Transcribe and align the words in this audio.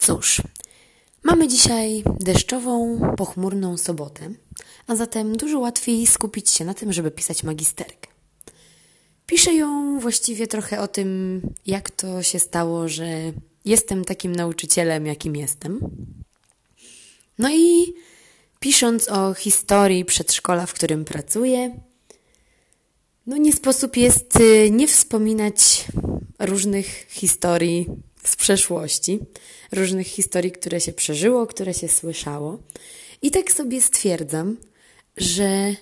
Cóż, 0.00 0.42
mamy 1.22 1.48
dzisiaj 1.48 2.02
deszczową, 2.20 3.00
pochmurną 3.16 3.76
sobotę, 3.76 4.30
a 4.86 4.96
zatem 4.96 5.36
dużo 5.36 5.58
łatwiej 5.58 6.06
skupić 6.06 6.50
się 6.50 6.64
na 6.64 6.74
tym, 6.74 6.92
żeby 6.92 7.10
pisać 7.10 7.42
magisterkę. 7.42 8.10
Piszę 9.26 9.54
ją 9.54 10.00
właściwie 10.00 10.46
trochę 10.46 10.80
o 10.80 10.88
tym, 10.88 11.40
jak 11.66 11.90
to 11.90 12.22
się 12.22 12.38
stało, 12.38 12.88
że 12.88 13.06
jestem 13.64 14.04
takim 14.04 14.36
nauczycielem, 14.36 15.06
jakim 15.06 15.36
jestem. 15.36 15.80
No 17.38 17.50
i 17.50 17.94
pisząc 18.60 19.08
o 19.08 19.34
historii 19.34 20.04
przedszkola, 20.04 20.66
w 20.66 20.74
którym 20.74 21.04
pracuję, 21.04 21.80
no 23.26 23.36
nie 23.36 23.52
sposób 23.52 23.96
jest 23.96 24.36
y, 24.40 24.70
nie 24.70 24.88
wspominać 24.88 25.84
różnych 26.38 27.06
historii 27.08 27.86
z 28.24 28.36
przeszłości, 28.36 29.18
różnych 29.72 30.06
historii, 30.06 30.52
które 30.52 30.80
się 30.80 30.92
przeżyło, 30.92 31.46
które 31.46 31.74
się 31.74 31.88
słyszało. 31.88 32.58
I 33.22 33.30
tak 33.30 33.52
sobie 33.52 33.82
stwierdzam, 33.82 34.56
że 35.16 35.74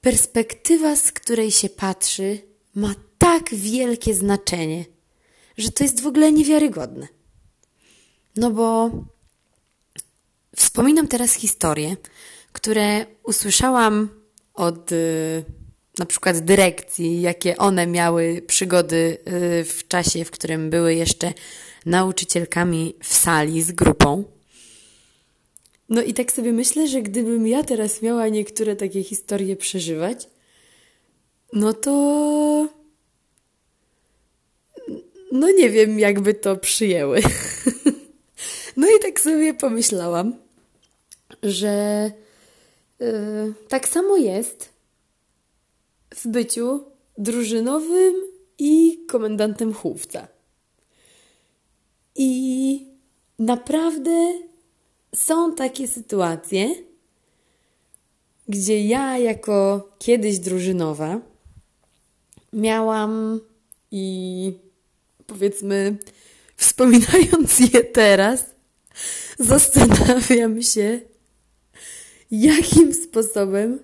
perspektywa, 0.00 0.96
z 0.96 1.12
której 1.12 1.50
się 1.50 1.68
patrzy, 1.68 2.38
ma 2.74 2.94
tak 3.18 3.54
wielkie 3.54 4.14
znaczenie, 4.14 4.84
że 5.58 5.70
to 5.70 5.84
jest 5.84 6.00
w 6.00 6.06
ogóle 6.06 6.32
niewiarygodne. 6.32 7.08
No 8.36 8.50
bo 8.50 8.90
wspominam 10.56 11.08
teraz 11.08 11.34
historie, 11.34 11.96
które 12.52 13.06
usłyszałam 13.22 14.08
od 14.54 14.92
y, 14.92 15.44
na 16.00 16.06
przykład 16.06 16.38
dyrekcji, 16.38 17.20
jakie 17.20 17.56
one 17.56 17.86
miały 17.86 18.42
przygody 18.46 19.18
y, 19.60 19.64
w 19.64 19.88
czasie, 19.88 20.24
w 20.24 20.30
którym 20.30 20.70
były 20.70 20.94
jeszcze 20.94 21.32
nauczycielkami 21.86 22.94
w 23.02 23.14
sali 23.14 23.62
z 23.62 23.72
grupą. 23.72 24.24
No 25.88 26.02
i 26.02 26.14
tak 26.14 26.32
sobie 26.32 26.52
myślę, 26.52 26.88
że 26.88 27.02
gdybym 27.02 27.46
ja 27.46 27.62
teraz 27.64 28.02
miała 28.02 28.28
niektóre 28.28 28.76
takie 28.76 29.02
historie 29.02 29.56
przeżywać, 29.56 30.28
no 31.52 31.72
to. 31.72 31.92
No 35.32 35.50
nie 35.50 35.70
wiem, 35.70 35.98
jakby 35.98 36.34
to 36.34 36.56
przyjęły. 36.56 37.20
no 38.76 38.86
i 38.96 39.00
tak 39.02 39.20
sobie 39.20 39.54
pomyślałam, 39.54 40.36
że 41.42 42.10
yy, 43.00 43.54
tak 43.68 43.88
samo 43.88 44.16
jest 44.16 44.79
w 46.14 46.26
byciu 46.28 46.84
drużynowym 47.18 48.14
i 48.58 48.98
komendantem 49.08 49.74
chówca. 49.74 50.28
I 52.16 52.86
naprawdę 53.38 54.32
są 55.14 55.54
takie 55.54 55.88
sytuacje, 55.88 56.74
gdzie 58.48 58.86
ja, 58.86 59.18
jako 59.18 59.88
kiedyś 59.98 60.38
drużynowa, 60.38 61.20
miałam 62.52 63.40
i 63.90 64.52
powiedzmy, 65.26 65.96
wspominając 66.56 67.58
je 67.74 67.84
teraz, 67.84 68.44
zastanawiam 69.38 70.62
się, 70.62 71.00
jakim 72.30 72.94
sposobem 72.94 73.78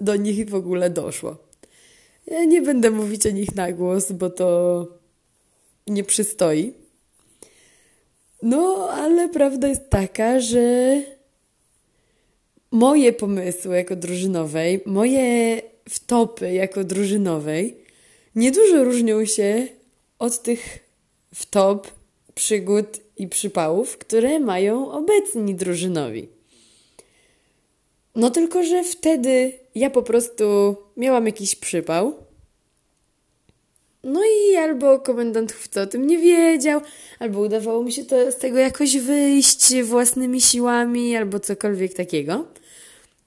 do 0.00 0.16
nich 0.16 0.50
w 0.50 0.54
ogóle 0.54 0.90
doszło. 0.90 1.36
Ja 2.26 2.44
nie 2.44 2.62
będę 2.62 2.90
mówić 2.90 3.26
o 3.26 3.30
nich 3.30 3.54
na 3.54 3.72
głos, 3.72 4.12
bo 4.12 4.30
to 4.30 4.86
nie 5.86 6.04
przystoi. 6.04 6.72
No, 8.42 8.88
ale 8.90 9.28
prawda 9.28 9.68
jest 9.68 9.90
taka, 9.90 10.40
że 10.40 11.02
moje 12.70 13.12
pomysły 13.12 13.76
jako 13.76 13.96
drużynowej, 13.96 14.80
moje 14.86 15.62
wtopy 15.88 16.52
jako 16.52 16.84
drużynowej 16.84 17.84
niedużo 18.34 18.84
różnią 18.84 19.24
się 19.24 19.68
od 20.18 20.42
tych 20.42 20.78
wtop, 21.34 21.88
przygód 22.34 23.00
i 23.16 23.28
przypałów, 23.28 23.98
które 23.98 24.40
mają 24.40 24.92
obecni 24.92 25.54
drużynowi. 25.54 26.33
No 28.14 28.30
tylko, 28.30 28.64
że 28.64 28.84
wtedy 28.84 29.52
ja 29.74 29.90
po 29.90 30.02
prostu 30.02 30.76
miałam 30.96 31.26
jakiś 31.26 31.54
przypał. 31.56 32.14
No 34.04 34.20
i 34.24 34.56
albo 34.56 34.98
komendant 34.98 35.52
chówca 35.52 35.82
o 35.82 35.86
tym 35.86 36.06
nie 36.06 36.18
wiedział, 36.18 36.80
albo 37.18 37.40
udawało 37.40 37.84
mi 37.84 37.92
się 37.92 38.04
to, 38.04 38.32
z 38.32 38.36
tego 38.36 38.58
jakoś 38.58 38.96
wyjść 38.96 39.82
własnymi 39.82 40.40
siłami, 40.40 41.16
albo 41.16 41.40
cokolwiek 41.40 41.94
takiego. 41.94 42.46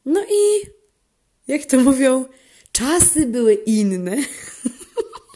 No 0.06 0.24
i 0.24 0.68
jak 1.48 1.66
to 1.66 1.80
mówią, 1.80 2.26
czasy 2.72 3.26
były 3.26 3.54
inne. 3.54 4.18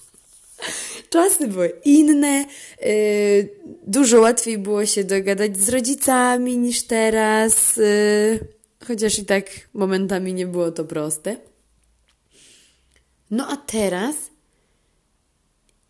czasy 1.09 1.47
były 1.47 1.72
inne. 1.85 2.45
Yy, 2.81 3.50
dużo 3.88 4.22
łatwiej 4.22 4.57
było 4.57 4.85
się 4.85 5.03
dogadać 5.03 5.57
z 5.57 5.69
rodzicami 5.69 6.57
niż 6.57 6.84
teraz. 6.84 7.78
Yy 7.78 8.60
chociaż 8.87 9.19
i 9.19 9.25
tak 9.25 9.45
momentami 9.73 10.33
nie 10.33 10.47
było 10.47 10.71
to 10.71 10.85
proste. 10.85 11.37
No 13.31 13.47
a 13.47 13.57
teraz 13.57 14.15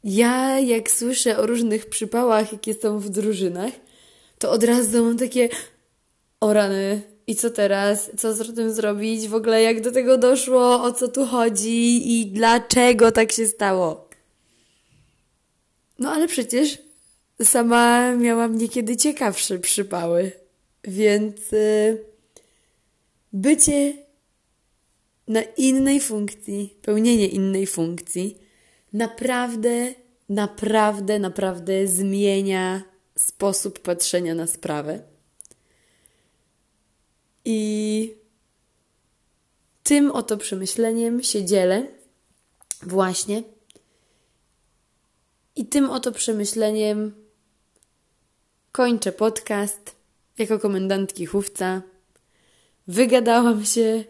ja, 0.03 0.59
jak 0.59 0.91
słyszę 0.91 1.37
o 1.37 1.45
różnych 1.45 1.85
przypałach, 1.85 2.51
jakie 2.51 2.73
są 2.73 2.99
w 2.99 3.09
drużynach, 3.09 3.73
to 4.39 4.51
od 4.51 4.63
razu 4.63 5.05
mam 5.05 5.17
takie 5.17 5.49
o 6.39 6.53
rany, 6.53 7.01
i 7.27 7.35
co 7.35 7.49
teraz? 7.49 8.11
Co 8.17 8.33
z 8.33 8.55
tym 8.55 8.73
zrobić? 8.73 9.27
W 9.27 9.35
ogóle 9.35 9.61
jak 9.61 9.81
do 9.81 9.91
tego 9.91 10.17
doszło? 10.17 10.83
O 10.83 10.91
co 10.91 11.07
tu 11.07 11.25
chodzi? 11.25 12.11
I 12.19 12.25
dlaczego 12.25 13.11
tak 13.11 13.31
się 13.31 13.47
stało? 13.47 14.09
No 15.99 16.11
ale 16.11 16.27
przecież 16.27 16.77
sama 17.43 18.15
miałam 18.15 18.57
niekiedy 18.57 18.97
ciekawsze 18.97 19.59
przypały, 19.59 20.31
więc... 20.83 21.51
Yy 21.51 22.10
bycie 23.33 23.93
na 25.27 25.41
innej 25.41 25.99
funkcji, 25.99 26.77
pełnienie 26.81 27.27
innej 27.27 27.67
funkcji, 27.67 28.37
naprawdę, 28.93 29.93
naprawdę, 30.29 31.19
naprawdę 31.19 31.87
zmienia 31.87 32.83
sposób 33.17 33.79
patrzenia 33.79 34.35
na 34.35 34.47
sprawę. 34.47 35.03
I 37.45 38.13
tym 39.83 40.11
oto 40.11 40.37
przemyśleniem 40.37 41.23
się 41.23 41.45
dzielę 41.45 41.87
właśnie. 42.83 43.43
I 45.55 45.65
tym 45.65 45.89
oto 45.89 46.11
przemyśleniem 46.11 47.13
kończę 48.71 49.11
podcast 49.11 49.95
jako 50.37 50.59
komendantki 50.59 51.25
chówca. 51.25 51.81
Wygadałam 52.87 53.65
się, 53.65 54.03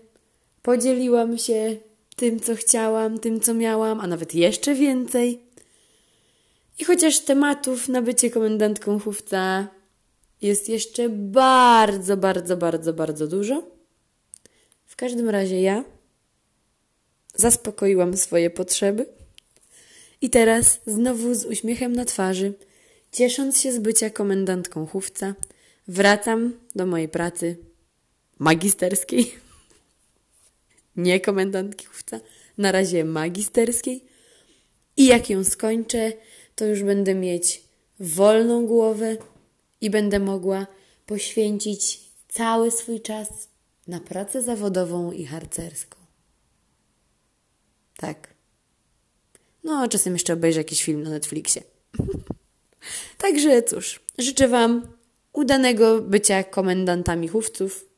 podzieliłam 0.62 1.38
się 1.38 1.78
tym, 2.16 2.40
co 2.40 2.56
chciałam, 2.56 3.20
tym, 3.20 3.40
co 3.40 3.54
miałam, 3.54 4.00
a 4.00 4.08
nawet 4.08 4.36
jeszcze 4.36 4.76
więcej. 4.76 5.40
I 6.80 6.86
chociaż 6.86 7.20
tematów 7.20 7.90
na 7.90 8.02
bycie 8.02 8.30
komendantką 8.30 9.00
chówca 9.00 9.68
jest 10.42 10.70
jeszcze 10.70 11.10
bardzo, 11.10 12.18
bardzo, 12.18 12.58
bardzo, 12.58 12.94
bardzo 12.94 13.28
dużo, 13.28 13.64
w 14.86 14.96
każdym 14.96 15.30
razie 15.30 15.62
ja 15.62 15.84
zaspokoiłam 17.36 18.18
swoje 18.18 18.50
potrzeby 18.50 19.06
i 20.22 20.30
teraz 20.30 20.82
znowu 20.86 21.34
z 21.34 21.46
uśmiechem 21.46 21.94
na 21.94 22.06
twarzy, 22.06 22.54
ciesząc 23.12 23.62
się 23.62 23.74
z 23.74 23.80
bycia 23.80 24.10
komendantką 24.10 24.88
chówca, 24.88 25.36
wracam 25.88 26.54
do 26.76 26.86
mojej 26.86 27.10
pracy 27.10 27.71
magisterskiej. 28.42 29.34
Nie 30.96 31.20
komendantki 31.20 31.86
chówca, 31.86 32.20
na 32.58 32.72
razie 32.72 33.06
magisterskiej. 33.06 34.06
I 34.98 35.06
jak 35.06 35.30
ją 35.30 35.44
skończę, 35.44 36.14
to 36.56 36.66
już 36.66 36.84
będę 36.84 37.16
mieć 37.16 37.64
wolną 38.00 38.66
głowę 38.66 39.18
i 39.82 39.90
będę 39.90 40.20
mogła 40.20 40.68
poświęcić 41.06 42.00
cały 42.30 42.72
swój 42.72 43.02
czas 43.02 43.50
na 43.88 44.00
pracę 44.00 44.42
zawodową 44.42 45.12
i 45.12 45.26
harcerską. 45.26 46.00
Tak. 47.98 48.34
No, 49.64 49.88
czasem 49.88 50.14
jeszcze 50.14 50.34
obejrzę 50.34 50.60
jakiś 50.60 50.84
film 50.84 51.04
na 51.04 51.10
Netflixie. 51.10 51.64
Także 53.18 53.64
cóż, 53.64 54.00
życzę 54.18 54.48
Wam 54.48 54.88
udanego 55.34 56.02
bycia 56.02 56.44
komendantami 56.44 57.28
chówców 57.28 57.91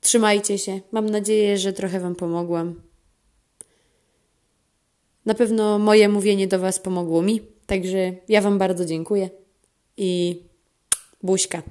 Trzymajcie 0.00 0.58
się. 0.58 0.80
Mam 0.92 1.10
nadzieję, 1.10 1.58
że 1.58 1.72
trochę 1.72 2.00
Wam 2.00 2.14
pomogłam. 2.14 2.80
Na 5.26 5.34
pewno 5.34 5.78
moje 5.78 6.08
mówienie 6.08 6.46
do 6.46 6.58
Was 6.58 6.78
pomogło 6.78 7.22
mi, 7.22 7.40
także 7.66 8.12
ja 8.28 8.40
Wam 8.40 8.58
bardzo 8.58 8.84
dziękuję 8.84 9.30
i 9.96 10.42
Buźka. 11.22 11.62